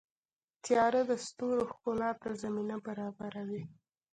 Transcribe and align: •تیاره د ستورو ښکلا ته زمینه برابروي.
•تیاره 0.63 1.01
د 1.09 1.11
ستورو 1.25 1.61
ښکلا 1.71 2.11
ته 2.21 2.29
زمینه 2.43 2.75
برابروي. 2.85 3.63